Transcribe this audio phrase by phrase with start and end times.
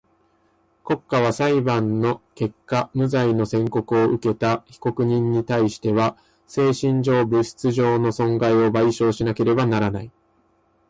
[0.83, 10.11] 国家は裁判の結果無罪の宣告をうけた被告人にたいしては精神上、物質上の損害を賠償しなければならない。